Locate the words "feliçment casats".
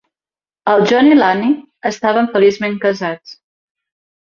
2.33-3.37